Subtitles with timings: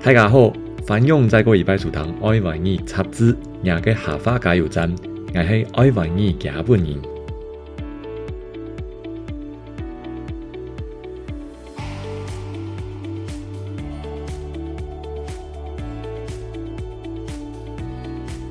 [0.00, 0.52] 大家好，
[0.86, 4.92] 欢迎再过一杯茶汤，爱万二插枝，赢个夏发加油站，
[5.34, 6.94] 爱去爱万二行半日。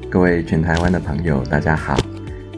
[0.09, 1.95] 各位全台湾的朋友，大家好，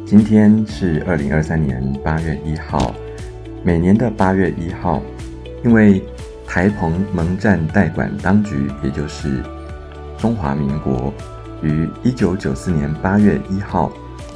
[0.03, 2.95] 今天是二零二三年八月一号，
[3.63, 4.99] 每年的八月一号，
[5.63, 6.01] 因为。
[6.49, 9.41] 台澎盟战代管当局，也就是
[10.17, 11.13] 中华民国，
[11.61, 13.91] 于一九九四年八月一号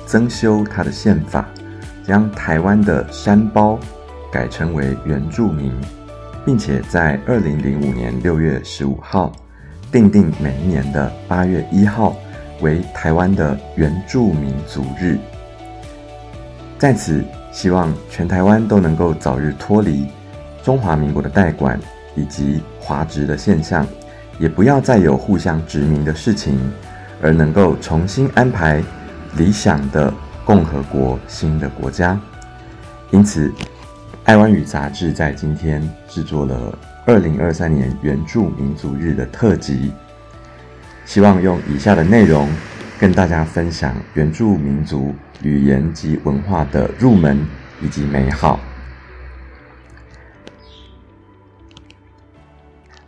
[0.05, 1.49] 增修它的宪法，
[2.05, 3.80] 将台湾的山包
[4.31, 5.73] 改称为原住民，
[6.45, 9.31] 并且在二零零五年六月十五号
[9.91, 12.16] 定定每一年的八月一号
[12.61, 15.17] 为台湾的原住民族日。
[16.77, 20.05] 在此，希望全台湾都能够早日脱离
[20.64, 21.77] 中华民国的代管。
[22.16, 23.86] 以及华殖的现象，
[24.39, 26.58] 也不要再有互相殖民的事情，
[27.22, 28.83] 而能够重新安排
[29.38, 30.14] 理想的
[30.45, 32.20] 共和国、新的国家。
[33.11, 33.47] 因此，
[34.25, 39.92] 《爱湾语》杂志在今天制作了2023年原住民族日的特辑，
[41.05, 42.50] 希望用以下的内容
[43.00, 47.39] 跟大家分享原住民族语言及文化的入门
[47.81, 48.59] 以及美好。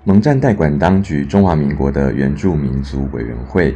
[0.07, 3.75] 蒙占代管当局中华民国的原住民族委员会，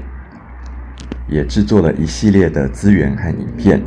[1.27, 3.81] 也制作了一系列的资源和影片。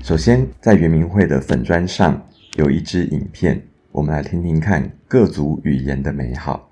[0.00, 2.16] 首先，在原民会的粉砖上
[2.54, 6.68] 有一支影片，我们来听听看各族语言的美好。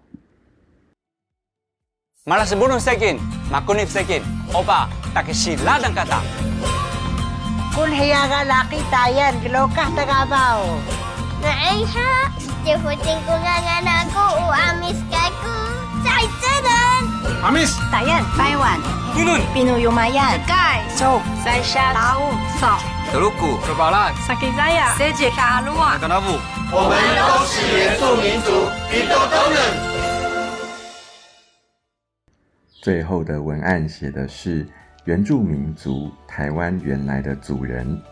[32.82, 34.66] 最后的文案写的是
[35.04, 38.02] 原住民族台湾原来的主人，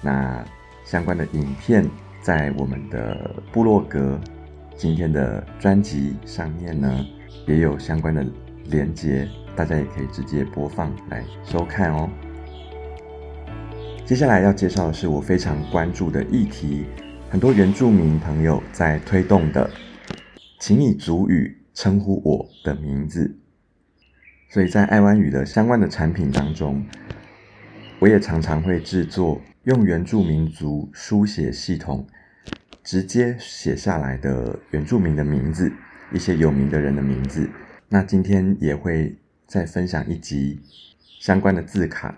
[0.00, 0.42] 那
[0.84, 1.86] 相关的影片。
[2.26, 4.18] 在我们的部落格
[4.76, 6.98] 今天的专辑上面呢，
[7.46, 8.26] 也有相关的
[8.68, 12.10] 连接，大家也可以直接播放来收看哦。
[14.04, 16.86] 接下来要介绍的是我非常关注的议题，
[17.30, 19.70] 很多原住民朋友在推动的，
[20.58, 23.38] 请以族语称呼我的名字。
[24.48, 26.84] 所以在爱湾语的相关的产品当中，
[28.00, 32.04] 我也常常会制作用原住民族书写系统。
[32.86, 35.70] 直接写下来的原住民的名字，
[36.12, 37.50] 一些有名的人的名字。
[37.88, 40.60] 那今天也会再分享一集
[41.18, 42.16] 相关的字卡。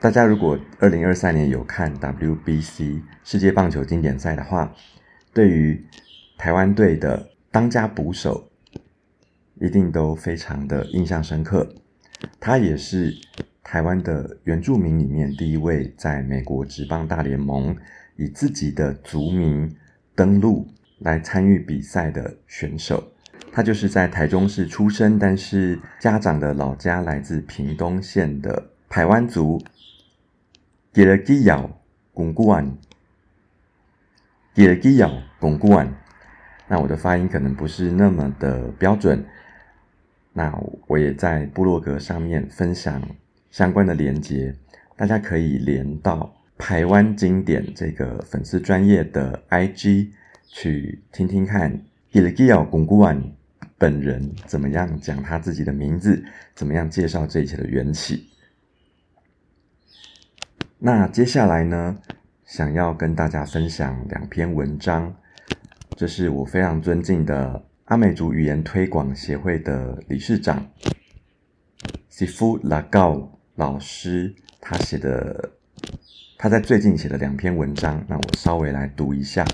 [0.00, 4.74] 大家如果二零二三年有看 WBC 世界棒球经典赛的话，
[5.34, 5.84] 对于
[6.38, 8.50] 台湾队的当家捕手，
[9.60, 11.70] 一定都非常的印象深刻。
[12.40, 13.14] 他也是
[13.62, 17.76] 台湾的原住民里面第一位在美国职棒大联盟。
[18.20, 19.74] 以自己的族名
[20.14, 23.02] 登陆来参与比赛的选手，
[23.50, 29.58] 他就是在台中市出生，但是家长的老家来自屏东县的台湾族，
[30.92, 31.80] 吉勒基瑶
[32.12, 32.70] 巩固完，
[34.52, 35.10] 吉勒基瑶
[35.40, 35.90] 巩固完。
[36.68, 39.24] 那我的发音可能不是那么的标准，
[40.34, 40.54] 那
[40.88, 43.00] 我也在部落格上面分享
[43.50, 44.54] 相关的连接，
[44.94, 46.36] 大家可以连到。
[46.60, 50.10] 台湾经典这个粉丝专业的 IG，
[50.46, 51.72] 去听听看
[52.12, 53.32] Gilgiao g o u n
[53.78, 56.22] 本人怎么样讲他自己的名字，
[56.54, 58.28] 怎么样介绍这一切的缘起。
[60.78, 61.96] 那接下来呢，
[62.44, 65.16] 想要跟大家分享两篇文章，
[65.96, 70.70] 这是我非常尊敬的阿美族语言推广协会的理事长
[72.12, 75.52] Sifu l a g a o 老师他写的。
[76.42, 79.44] 他在最近写了两篇文章，让我稍微来读一下。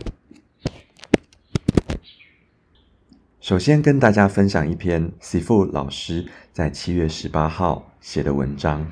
[3.40, 8.86] 首先跟大家分享一篇 Si f 老师在七月十八号写的文章。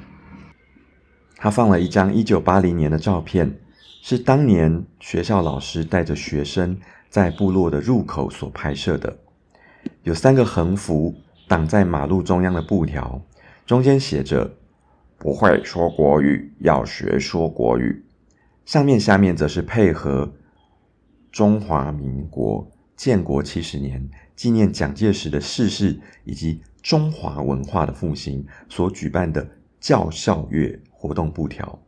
[1.36, 3.60] 他放了一张一九八零年的照片，
[4.02, 6.76] 是当年学校老师带着学生
[7.08, 9.16] 在部落的入口所拍摄的。
[10.02, 11.14] 有三个横幅
[11.46, 13.22] 挡在马路中央的布条，
[13.64, 14.56] 中间写着。
[15.24, 18.04] 不会说国语，要学说国语。
[18.66, 20.30] 上面、下面则是配合
[21.32, 24.06] 中华民国建国七十年、
[24.36, 29.48] 纪念蒋介石的逝世以及中华文化的复兴所举办的
[29.80, 31.80] 教校月活动布条。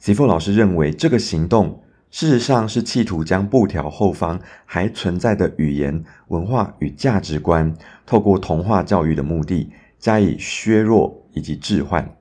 [0.00, 7.72] 席凤老师认为，这个行动事实上是企图将布条后方还存在的语言、文化与价值观，
[8.04, 9.70] 透过童话教育的目的
[10.00, 11.27] 加以削弱。
[11.38, 12.16] 以及置换，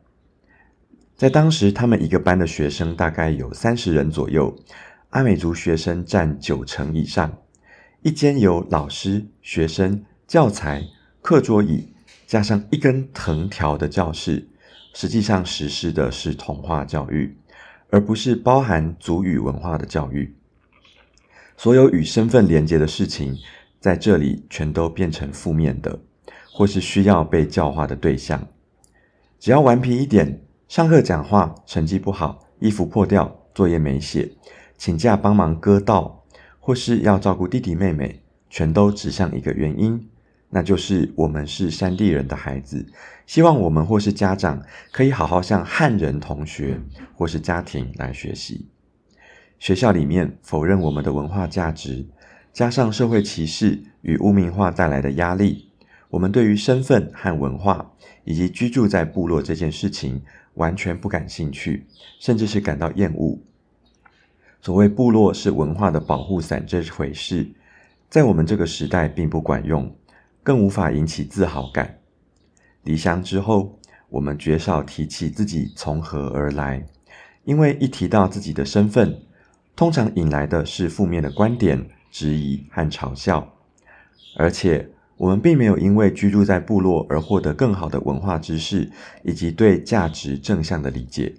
[1.15, 4.55] 在当时，他们一个班的学生大概有三十人左右，
[5.09, 7.35] 阿美族学生占九成以上。
[8.03, 10.83] 一间有老师、学生、教材、
[11.23, 11.93] 课桌椅，
[12.27, 14.47] 加上一根藤条的教室，
[14.93, 17.35] 实际上实施的是童话教育，
[17.89, 20.35] 而不是包含族语文化的教育。
[21.57, 23.35] 所有与身份连接的事情，
[23.79, 25.99] 在这里全都变成负面的，
[26.51, 28.47] 或是需要被教化的对象。
[29.39, 34.31] 只要顽皮一点，上课讲话，成绩不好，衣服破掉，作业没写，
[34.77, 36.23] 请假帮忙割稻，
[36.59, 40.09] 或是要照顾弟弟妹妹，全都指向一个原因，
[40.49, 42.87] 那就是我们是山地人的孩子。
[43.27, 46.81] 希望我们或是家长可以好好向汉人同学
[47.13, 48.67] 或是家庭来学习。
[49.59, 52.07] 学校里面否认我们的文化价值，
[52.51, 55.66] 加上社会歧视与污名化带来的压力。
[56.09, 57.91] 我们对于身份和文化，
[58.23, 60.21] 以及居住在部落这件事情，
[60.53, 61.85] 完全不感兴趣，
[62.19, 63.37] 甚至是感到厌恶。
[64.61, 67.47] 所谓部落是文化的保护伞，这回事，
[68.09, 69.93] 在我们这个时代并不管用，
[70.43, 71.99] 更无法引起自豪感。
[72.83, 73.77] 离乡之后，
[74.09, 76.85] 我们绝少提起自己从何而来，
[77.43, 79.21] 因为一提到自己的身份，
[79.75, 83.55] 通常引来的是负面的观点、质疑和嘲笑，
[84.37, 84.89] 而且。
[85.17, 88.89] 我们并没有因为居住在部落而获得更好的文化知识
[89.23, 91.33] 以及对价值正向的理解。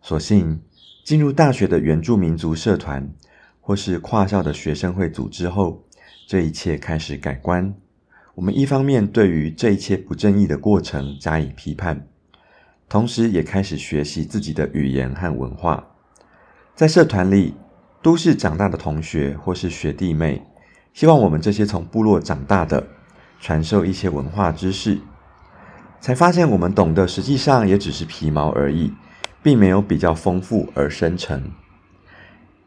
[0.00, 0.58] 所幸
[1.04, 3.10] 进入大学的原住民族社团
[3.60, 5.84] 或是跨校的学生会组织后，
[6.26, 7.72] 这一切开始改观。
[8.34, 12.08] 我们一方面对于这一切不正义的过程加以批判，
[12.88, 15.86] 同时也开始学习自己的语言和文化。
[16.74, 17.54] 在社团里，
[18.02, 20.42] 都市长大的同学或是学弟妹。
[20.92, 22.86] 希望我们这些从部落长大的
[23.40, 24.98] 传授一些文化知识，
[26.00, 28.92] 才发现我们懂得实际上也只是皮毛而已，
[29.42, 31.50] 并没有比较丰富而深沉。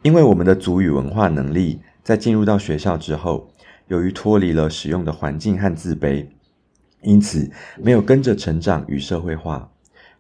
[0.02, 3.52] 因为我们的族语文化能力在进入到学校之后，
[3.88, 6.28] 由于脱离了使用的环境和自卑，
[7.02, 9.70] 因此没有跟着成长与社会化，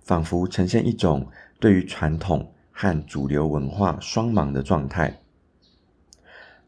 [0.01, 1.27] 仿佛呈现一种
[1.59, 5.21] 对于传统和主流文化双盲的状态。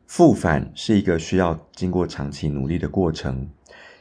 [0.08, 3.50] 复返是一个需要经过长期努力的过程，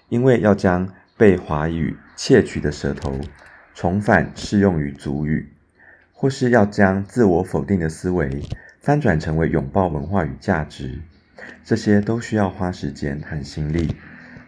[0.09, 3.21] 因为要将被华语窃取的舌头
[3.75, 5.49] 重返适用于祖语，
[6.13, 8.41] 或是要将自我否定的思维
[8.81, 11.01] 翻转成为拥抱文化与价值，
[11.65, 13.93] 这些都需要花时间、和心力，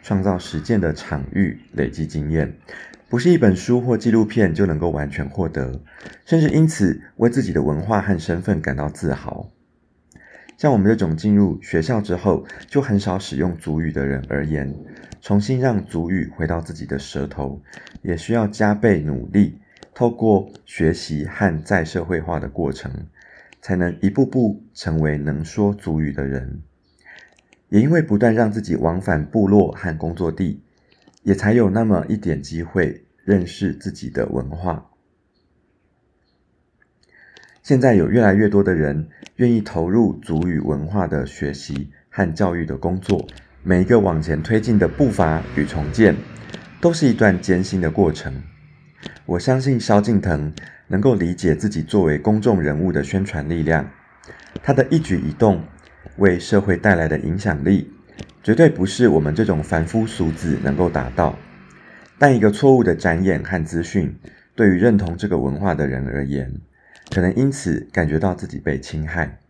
[0.00, 2.56] 创造实践的场域，累积经验，
[3.08, 5.80] 不是一本书或纪录片就能够完全获得，
[6.24, 9.50] 甚至因此为自己的文化和身份感到自豪。
[10.58, 14.74] 像我们这种进入学校之后就很少使用足语的人而言，
[15.20, 17.62] 重新让足语回到自己的舌头，
[18.02, 19.56] 也需要加倍努力，
[19.94, 22.90] 透过学习和再社会化的过程，
[23.62, 26.58] 才能一步步成为能说足语的人。
[27.68, 30.60] 也因为不断让自己往返部落和工作地，
[31.22, 34.87] 也才有那么一点机会认识自己的文化。
[37.68, 39.06] 现在有越来越多的人
[39.36, 43.22] 愿意投入族语文化的学习和教育的工作，
[43.62, 46.16] 每一个往前推进的步伐与重建，
[46.80, 48.32] 都是一段艰辛的过程。
[49.26, 50.50] 我相信萧敬腾
[50.86, 53.86] 能够理解自己作为公众人物的宣传力量，
[54.62, 55.60] 他的一举一动
[56.16, 57.92] 为社会带来的影响力，
[58.42, 61.38] 绝对不是我们这种凡夫俗子能够达到。
[62.18, 64.16] 但一个错误的展演和资讯，
[64.56, 66.50] 对于认同这个文化的人而言，
[67.10, 69.40] 可能因此感觉到自己被侵害，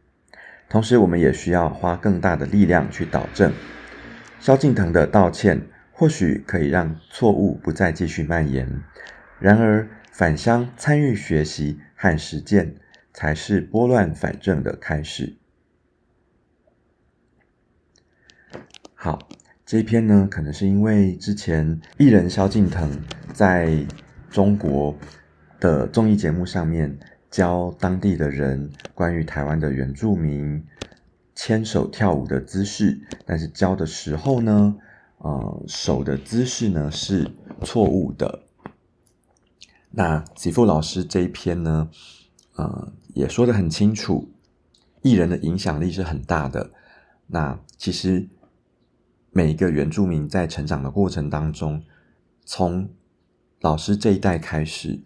[0.69, 3.53] 同时我们也需要花更大的力量去导正。
[4.39, 5.61] 萧敬腾的道歉
[5.93, 8.81] 或许可以让错误不再继续蔓延，
[9.41, 12.77] 然而返乡参与学习和实践
[13.13, 15.37] 才是拨乱反正的开始。
[18.95, 19.19] 好，
[19.67, 22.89] 这一篇呢，可能是因为之前艺人萧敬腾
[23.35, 23.85] 在
[24.31, 24.97] 中国
[25.59, 26.97] 的综艺节目上面。
[27.31, 30.65] 教当地的人关于台湾的原住民
[31.35, 34.75] 牵手跳舞的姿势，但是教的时候呢，
[35.19, 37.31] 呃，手的姿势呢是
[37.65, 38.43] 错误的。
[39.91, 41.91] 那吉富老师这一篇呢，
[42.57, 44.31] 呃，也说的很清楚，
[45.03, 46.71] 艺人的影响力是很大的。
[47.27, 48.27] 那其实
[49.31, 51.83] 每一个原住民在成长的过程当中，
[52.45, 52.89] 从
[53.61, 55.01] 老师这一代开始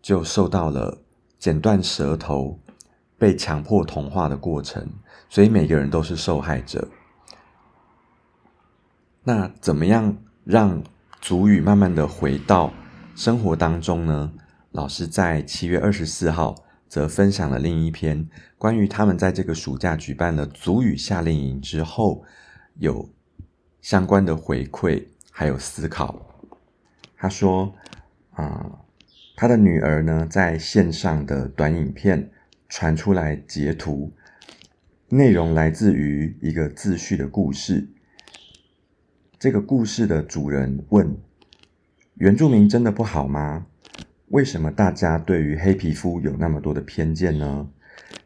[0.00, 1.02] 就受到了。
[1.38, 2.58] 剪断舌头，
[3.18, 4.88] 被强迫同化的过程，
[5.28, 6.88] 所以每个人都是受害者。
[9.22, 10.82] 那怎么样让
[11.20, 12.72] 族语慢慢的回到
[13.14, 14.32] 生活当中呢？
[14.72, 16.54] 老师在七月二十四号
[16.86, 18.28] 则分享了另一篇
[18.58, 22.22] 关于他们在这个暑假举办了族语夏令营之后
[22.74, 23.08] 有
[23.80, 26.14] 相关的回馈还有思考。
[27.16, 27.72] 他说
[28.36, 28.70] ：“啊。”
[29.36, 32.30] 他的女儿呢，在线上的短影片
[32.70, 34.10] 传出来截图，
[35.10, 37.86] 内容来自于一个自序的故事。
[39.38, 41.18] 这个故事的主人问
[42.16, 43.66] ：“原住民真的不好吗？
[44.28, 47.68] 为什么大家对于黑皮肤有那么多的偏见呢？”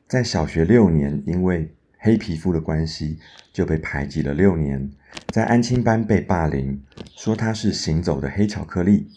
[0.07, 3.19] 在小学六年，因为黑皮肤的关系
[3.53, 4.89] 就被排挤了六年，
[5.33, 6.81] 在安亲班被霸凌，
[7.17, 9.09] 说他是行走的黑巧克力。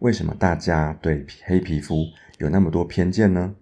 [0.00, 2.06] 为什么大家对黑皮肤
[2.38, 3.54] 有那么多偏见呢？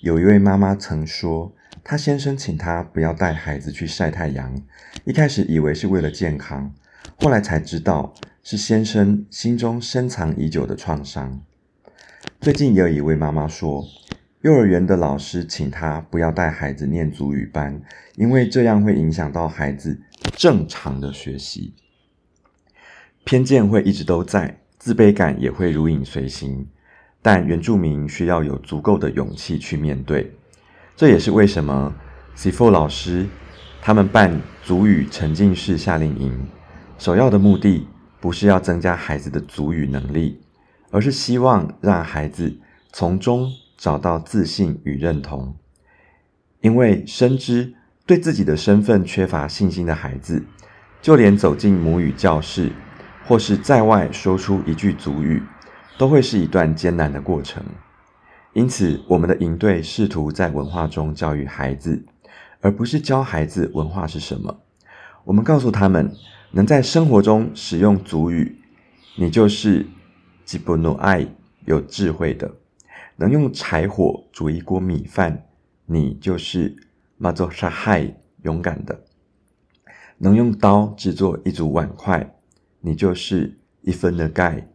[0.00, 1.52] 有一位妈妈曾说，
[1.84, 4.58] 她先生请她不要带孩子去晒太阳，
[5.04, 6.72] 一开始以为是为了健康，
[7.18, 11.42] 后来才知道是先生心中深藏已久的创伤。
[12.40, 13.84] 最近也有一位妈妈说，
[14.40, 17.82] 幼儿园的老师请她不要带孩子念祖语班，
[18.16, 20.00] 因为这样会影响到孩子
[20.36, 21.74] 正常的学习。
[23.24, 24.61] 偏见会一直都在。
[24.82, 26.66] 自卑感也会如影随形，
[27.22, 30.34] 但原住民需要有足够的勇气去面对。
[30.96, 31.94] 这也是为什么
[32.36, 33.28] CFO 老师
[33.80, 36.36] 他们办足语沉浸式夏令营，
[36.98, 37.86] 首要的目的
[38.18, 40.40] 不是要增加孩子的足语能力，
[40.90, 42.58] 而是希望让孩子
[42.92, 45.56] 从中找到自信与认同。
[46.60, 47.74] 因为深知
[48.04, 50.44] 对自己的身份缺乏信心的孩子，
[51.00, 52.72] 就连走进母语教室。
[53.26, 55.42] 或是在外说出一句族语，
[55.96, 57.62] 都会是一段艰难的过程。
[58.52, 62.04] 因此，我们的营队试图在文化中教育孩子，
[62.60, 64.58] 而不是教孩子文化是什么。
[65.24, 66.14] 我们告诉他们，
[66.50, 68.60] 能在生活中使用族语，
[69.16, 69.86] 你就是
[70.44, 71.26] 吉布诺埃
[71.64, 72.48] 有智慧的；
[73.16, 75.46] 能用柴火煮一锅米饭，
[75.86, 76.76] 你就是
[77.16, 78.96] 马佐沙亥勇敢的；
[80.18, 82.34] 能用刀制作一组碗筷。
[82.84, 84.66] 你就是一分的钙，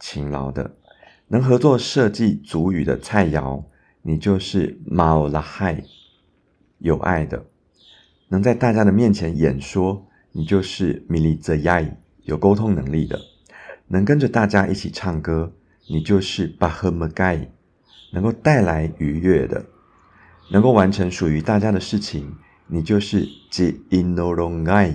[0.00, 0.70] 勤劳的；
[1.28, 3.62] 能合作设计足语的菜肴，
[4.00, 5.84] 你就是马奥拉嗨，
[6.78, 7.38] 有爱的；
[8.28, 11.84] 能在大家的面前演说，你就是米利泽雅，
[12.22, 13.18] 有沟通能力的；
[13.88, 15.52] 能跟着大家一起唱歌，
[15.90, 17.50] 你就是巴赫莫盖，
[18.14, 19.60] 能够带来愉悦的；
[20.50, 22.36] 能够完成属于大家的事情，
[22.68, 24.94] 你就是吉伊诺龙盖，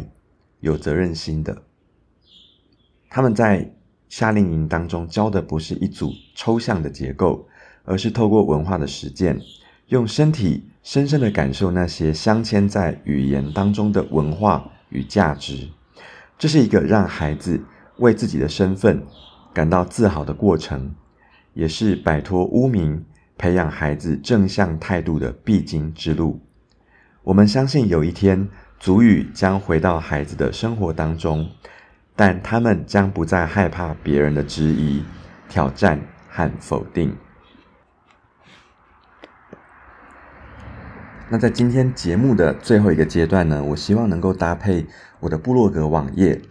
[0.61, 1.68] 有责任心的。
[3.09, 3.69] 他们在
[4.07, 7.47] 夏令营当中教的不是一组抽象的结构，
[7.83, 9.39] 而是透过文化的实践，
[9.87, 15.67] 用身体深深的感受那些镶嵌在语言当中的文化与价值。
[16.37, 17.61] 这是一个让孩子
[17.97, 19.05] 为自己的身份
[19.53, 20.93] 感到自豪的过程，
[21.53, 23.03] 也是摆脱污名、
[23.37, 26.39] 培养孩子正向态度的必经之路。
[27.23, 28.47] 我们相信有一天，
[28.79, 31.49] 足语将回到孩子的生活当中。
[32.19, 35.01] 但他们将不再害怕别人的质疑、
[35.47, 35.97] 挑战
[36.27, 37.15] 和否定。
[41.29, 43.63] 那在今天节目的最后一个阶段呢？
[43.63, 44.85] 我希望能够搭配
[45.21, 46.41] 我的部落格网页，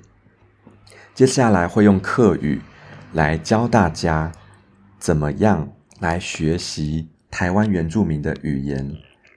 [1.13, 2.63] 接下来会用客语
[3.13, 4.33] 来教大家
[4.99, 5.69] 怎么样
[6.01, 8.91] 来学习台湾原住民的语言，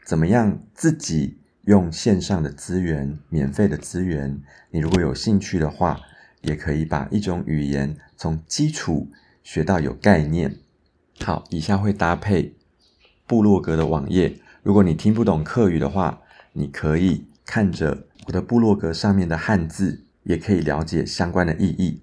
[0.05, 4.41] 怎么样自己用线上的资源、免费的资源。
[4.69, 5.99] 你如果有兴趣的话。
[6.41, 9.07] 也可以把一种语言从基础
[9.43, 10.55] 学到有概念。
[11.19, 12.55] 好，以下会搭配
[13.27, 14.39] 部落格的网页。
[14.63, 16.19] 如果你听不懂客语的话，
[16.53, 22.01] 你可以看着我的部落格上面的汉字，也可以了解相关的意义。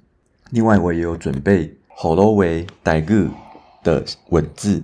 [0.50, 3.30] 另外，我也有准备好罗威代语
[3.82, 4.82] 的文字，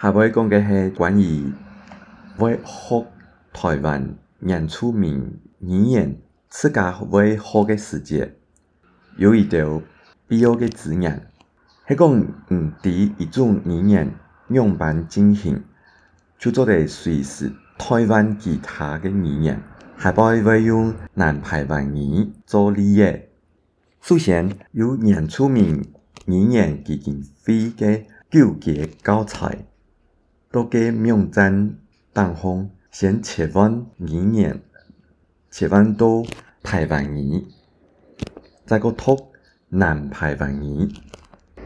[0.00, 1.50] 下尾讲个系关于
[2.38, 3.06] 为何
[3.52, 6.16] 台湾人出名语言。
[6.48, 8.34] 此家为好个世界，
[9.16, 9.82] 有一条
[10.28, 11.26] 必要嘅自然，
[11.88, 14.10] 系讲唔只一种语言
[14.48, 15.62] 两般进行，
[16.38, 19.60] 就做得随时台湾其他嘅语言，
[19.96, 23.04] 还不会用南台湾语做例。
[24.00, 25.84] 首先有年初名
[26.26, 29.66] 语言基金会嘅纠结教材，
[30.52, 31.74] 都给名展
[32.12, 34.62] 当红先切换语言。
[35.58, 36.22] 切阮多
[36.62, 37.42] 排万言，
[38.66, 39.32] 再个托
[39.70, 40.86] 南排万言，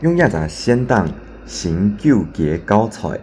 [0.01, 1.05] 用一只现代
[1.45, 3.19] 新旧字教材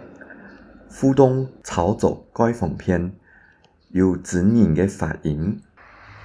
[0.86, 3.10] 互动炒作改方篇，
[3.92, 5.58] 有自然的发音，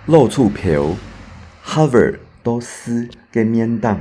[0.07, 0.71] 露出票
[1.63, 3.97] e r 到四个面当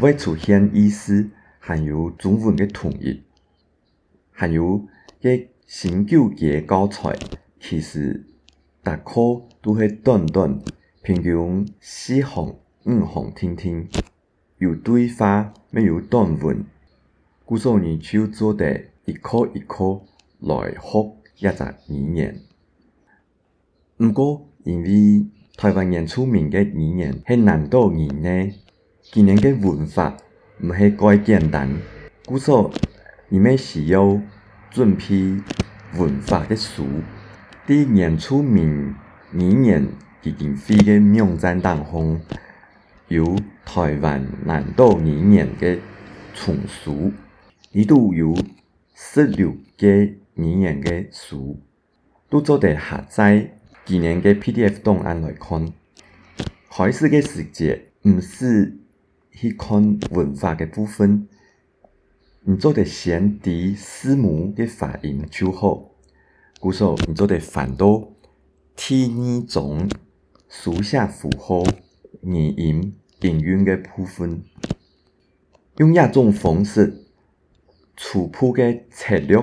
[0.00, 3.22] 会出现意思含有中文的统一，
[4.32, 4.84] 含有
[5.22, 7.16] 嘅新旧字教材
[7.60, 8.26] 其实。
[8.86, 10.60] 逐科都是短短，
[11.02, 13.88] 平均四行、五行天天，
[14.58, 16.64] 有对话，没有短文。
[17.44, 20.00] 古早你就做的一科一科
[20.38, 22.38] 来学一个语言。
[23.96, 25.26] 不过，因为
[25.56, 28.54] 台湾人出名个语言是难岛语言，
[29.12, 30.16] 今年个文法
[30.62, 31.76] 唔系介简单，
[32.24, 32.70] 古早
[33.30, 34.20] 你们需要
[34.70, 35.42] 准备
[35.98, 36.84] 文法的书。
[37.66, 38.94] 伫年初，闽
[39.32, 39.84] 语言
[40.22, 42.16] 基金会嘅名南当会，
[43.08, 45.76] 有台湾南岛语言嘅
[46.32, 47.12] 创述，
[47.72, 48.36] 伊底有
[48.94, 49.88] 十六个
[50.34, 51.58] 语言嘅书，
[52.30, 53.50] 都做伫下载
[53.84, 55.68] 今年嘅 PDF 档案来看。
[56.68, 58.78] 海始嘅细节毋是
[59.32, 61.26] 去看文化嘅部分，
[62.44, 65.95] 毋做伫先睇师母嘅发音就好。
[66.66, 68.10] 故说，你做得反到
[68.74, 69.88] 替你总
[70.48, 71.62] 书写符号、
[72.22, 74.42] 语音、应韵的部分，
[75.76, 77.04] 用亚种方式
[77.96, 79.40] 初步个策略，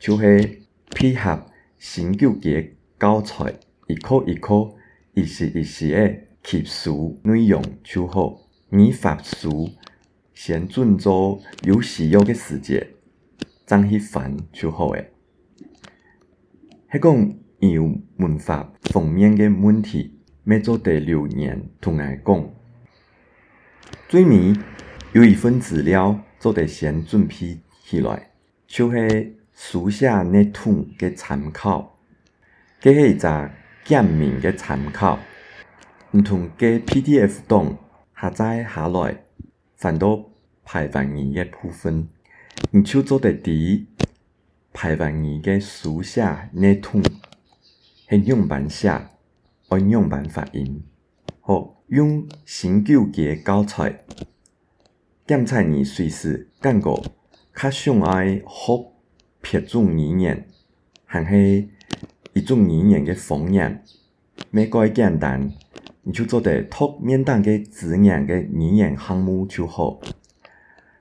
[0.00, 1.46] 就是配合
[1.78, 2.64] 新旧个
[2.98, 3.54] 教材，
[3.86, 4.72] 一课一课，
[5.14, 8.40] 一时一时诶，吸收内容就好。
[8.70, 9.70] 你法书
[10.34, 12.88] 先阵做有需要的时节，
[13.64, 15.12] 怎去凡就好诶。
[16.98, 21.98] 讲有文化方面嘅问题，要做第六年同我
[22.34, 22.50] 讲。
[24.08, 24.54] 最尾
[25.12, 28.30] 有一份资料做得先准备起来，
[28.66, 31.98] 就是书写那通嘅参考，
[32.80, 33.50] 佮系一个
[33.84, 35.18] 简明嘅参考，
[36.12, 37.76] 唔同加 PDF 档
[38.20, 39.22] 下载下来，
[39.76, 40.22] 反倒
[40.64, 42.08] 排版二嘅部分，
[42.72, 43.86] 唔就做得一。
[44.76, 47.02] 排版字个书写、内通、
[48.10, 48.86] 形用板写、
[49.68, 50.84] 按用板发音，
[51.40, 54.04] 或用新旧个教材。
[55.26, 56.94] 检材呢，随时更换。
[57.56, 58.92] 较上爱学
[59.40, 60.46] 别种语言，
[61.06, 61.66] 还是
[62.34, 63.82] 一种语言个方言，
[64.52, 65.50] 袂怪简单。
[66.02, 69.98] 你就做块读免单个字眼个语言项目就好。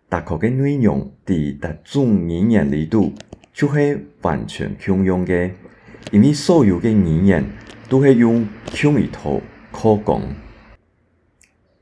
[0.07, 3.11] 大概个内容伫特种语言里度。
[3.55, 5.49] 就系完全通用嘅，
[6.11, 7.41] 因为所有嘅语言
[7.87, 9.39] 都系用同一套
[9.71, 10.21] 口讲。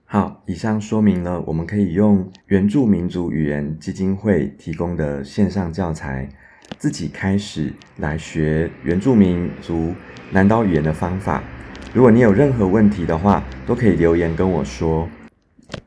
[0.06, 6.30] 好，以上说明了我们可以用原住民族语言基金会提供的线上教材，
[6.78, 9.96] 自己开始来学原住民族
[10.32, 11.44] 南岛语言的方法。
[11.92, 15.10] 如果你有任何问题的话，都可以留言跟我说。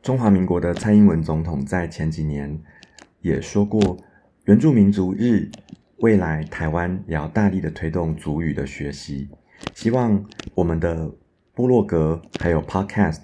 [0.02, 2.60] 中华民国的蔡英文总统在前几年
[3.20, 3.96] 也说过，
[4.46, 5.48] 原住民族日。
[6.00, 9.28] 未来台湾也要大力的推动族语的学习，
[9.74, 10.22] 希望
[10.54, 11.10] 我们的
[11.54, 13.20] 部落格还有 Podcast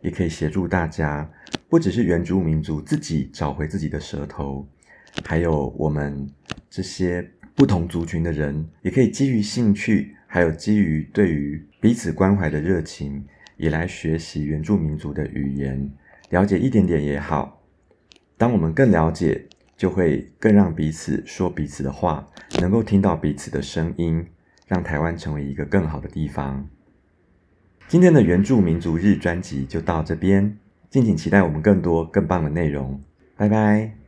[0.00, 1.30] 也可以协助大家，
[1.68, 4.66] 不只是原住民族自己找回自己的舌头，
[5.24, 6.28] 还有我们
[6.68, 13.24] 这些不同族群的人，也可以基于兴趣，还有基于对于彼此关怀的热情，
[13.56, 15.88] 也来学习原住民族的语言，
[16.30, 17.62] 了解一点点也好。
[18.36, 19.46] 当我们更了解。
[19.76, 22.26] 就会更让彼此说彼此的话，
[22.60, 24.26] 能够听到彼此的声音，
[24.66, 26.66] 让台湾成为一个更好的地方。
[27.86, 30.56] 今天的原住民族日专辑就到这边，
[30.90, 33.00] 敬请期待我们更多更棒的内容。
[33.36, 34.05] 拜拜。